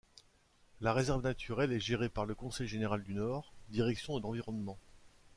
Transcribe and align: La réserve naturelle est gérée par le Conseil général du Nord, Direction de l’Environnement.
La 0.79 0.93
réserve 0.93 1.21
naturelle 1.21 1.71
est 1.71 1.79
gérée 1.79 2.09
par 2.09 2.25
le 2.25 2.33
Conseil 2.33 2.67
général 2.67 3.03
du 3.03 3.13
Nord, 3.13 3.53
Direction 3.69 4.17
de 4.17 4.23
l’Environnement. 4.23 4.79